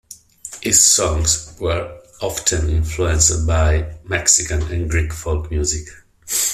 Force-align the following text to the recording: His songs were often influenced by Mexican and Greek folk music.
His 0.63 0.83
songs 0.83 1.55
were 1.59 1.99
often 2.23 2.71
influenced 2.71 3.45
by 3.45 3.99
Mexican 4.03 4.63
and 4.71 4.89
Greek 4.89 5.13
folk 5.13 5.51
music. 5.51 5.89